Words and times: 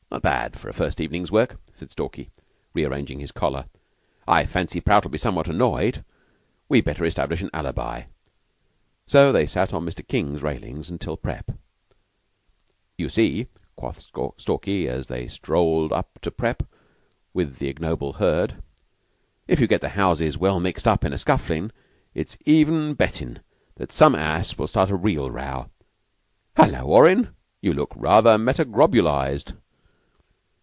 "Not 0.13 0.23
bad 0.23 0.59
for 0.59 0.67
the 0.67 0.73
first 0.73 0.99
evening's 0.99 1.31
work," 1.31 1.55
said 1.71 1.89
Stalky, 1.89 2.31
rearranging 2.73 3.21
his 3.21 3.31
collar. 3.31 3.67
"I 4.27 4.45
fancy 4.45 4.81
Prout'll 4.81 5.07
be 5.09 5.17
somewhat 5.17 5.47
annoyed. 5.47 6.03
We'd 6.67 6.83
better 6.83 7.05
establish 7.05 7.41
an 7.41 7.49
alibi." 7.53 8.03
So 9.07 9.31
they 9.31 9.45
sat 9.45 9.73
on 9.73 9.85
Mr. 9.85 10.05
King's 10.05 10.43
railings 10.43 10.91
till 10.99 11.15
prep. 11.15 11.51
"You 12.97 13.07
see," 13.07 13.47
quoth 13.77 14.05
Stalky, 14.37 14.89
as 14.89 15.07
they 15.07 15.29
strolled 15.29 15.93
up 15.93 16.19
to 16.23 16.29
prep. 16.29 16.63
with 17.33 17.59
the 17.59 17.69
ignoble 17.69 18.11
herd, 18.13 18.61
"if 19.47 19.61
you 19.61 19.65
get 19.65 19.79
the 19.79 19.89
houses 19.89 20.37
well 20.37 20.59
mixed 20.59 20.89
up 20.89 21.05
an' 21.05 21.13
scufflin', 21.17 21.71
it's 22.13 22.37
even 22.45 22.95
bettin' 22.95 23.39
that 23.75 23.93
some 23.93 24.13
ass 24.15 24.57
will 24.57 24.67
start 24.67 24.89
a 24.89 24.95
real 24.97 25.31
row. 25.31 25.69
Hullo, 26.57 26.83
Orrin, 26.83 27.33
you 27.61 27.71
look 27.71 27.93
rather 27.95 28.37
metagrobolized." 28.37 29.53